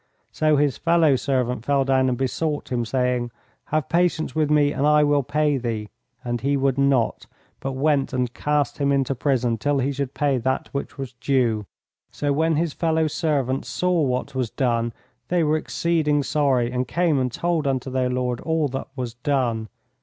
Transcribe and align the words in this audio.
So 0.31 0.57
his 0.57 0.77
fellow 0.79 1.15
servant 1.15 1.63
fell 1.63 1.85
down 1.85 2.09
and 2.09 2.17
besought 2.17 2.71
him, 2.71 2.85
saying, 2.85 3.29
Have 3.65 3.87
patience 3.87 4.33
with 4.33 4.49
me 4.49 4.71
and 4.71 4.87
I 4.87 5.03
will 5.03 5.21
pay 5.21 5.57
thee. 5.59 5.89
And 6.25 6.41
he 6.41 6.57
would 6.57 6.79
not, 6.79 7.27
but 7.59 7.73
went 7.73 8.11
and 8.11 8.33
cast 8.33 8.79
him 8.79 8.91
into 8.91 9.13
prison 9.13 9.59
till 9.59 9.77
he 9.77 9.91
should 9.91 10.15
pay 10.15 10.39
that 10.39 10.69
which 10.71 10.97
was 10.97 11.13
due. 11.21 11.67
So 12.09 12.33
when 12.33 12.55
his 12.55 12.73
fellow 12.73 13.05
servants 13.05 13.69
saw 13.69 14.01
what 14.01 14.33
was 14.33 14.49
done, 14.49 14.91
they 15.27 15.43
were 15.43 15.55
exceeding 15.55 16.23
sorry, 16.23 16.71
and 16.71 16.87
came 16.87 17.19
and 17.19 17.31
told 17.31 17.67
unto 17.67 17.91
their 17.91 18.09
lord 18.09 18.39
all 18.41 18.67
that 18.69 18.87
was 18.95 19.13
done. 19.13 19.69